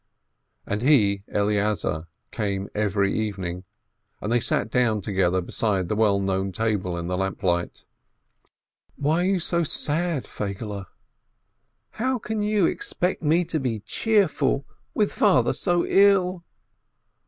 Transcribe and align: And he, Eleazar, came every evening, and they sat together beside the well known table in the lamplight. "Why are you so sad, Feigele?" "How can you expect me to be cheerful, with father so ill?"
And 0.65 0.81
he, 0.81 1.21
Eleazar, 1.27 2.07
came 2.31 2.69
every 2.73 3.13
evening, 3.13 3.65
and 4.19 4.31
they 4.31 4.39
sat 4.39 4.71
together 4.71 5.41
beside 5.41 5.89
the 5.89 5.95
well 5.95 6.19
known 6.19 6.51
table 6.51 6.97
in 6.97 7.07
the 7.07 7.15
lamplight. 7.15 7.83
"Why 8.95 9.21
are 9.21 9.25
you 9.25 9.39
so 9.39 9.63
sad, 9.63 10.23
Feigele?" 10.25 10.87
"How 12.01 12.17
can 12.17 12.41
you 12.41 12.65
expect 12.65 13.21
me 13.21 13.45
to 13.45 13.59
be 13.59 13.77
cheerful, 13.81 14.65
with 14.95 15.13
father 15.13 15.53
so 15.53 15.85
ill?" 15.85 16.45